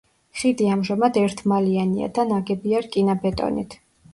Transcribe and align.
ხიდი 0.43 0.69
ამჟამად 0.75 1.19
ერთმალიანია 1.23 2.09
და 2.17 2.27
ნაგებია 2.33 2.81
რკინაბეტონით. 2.87 3.79